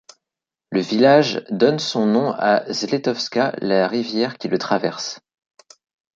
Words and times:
Le 0.71 0.79
village 0.81 1.45
donne 1.51 1.77
son 1.77 2.07
nom 2.07 2.31
à 2.31 2.63
la 2.65 2.73
Zletovska, 2.73 3.53
la 3.59 3.87
rivière 3.87 4.39
qui 4.39 4.47
le 4.47 4.57
traverse. 4.57 5.19